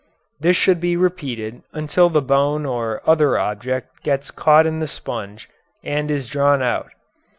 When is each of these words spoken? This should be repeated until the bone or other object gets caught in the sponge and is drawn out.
This 0.39 0.57
should 0.57 0.79
be 0.79 0.97
repeated 0.97 1.61
until 1.73 2.09
the 2.09 2.23
bone 2.23 2.65
or 2.65 3.03
other 3.07 3.37
object 3.37 4.01
gets 4.01 4.31
caught 4.31 4.65
in 4.65 4.79
the 4.79 4.87
sponge 4.87 5.47
and 5.83 6.09
is 6.09 6.27
drawn 6.27 6.63
out. 6.63 6.89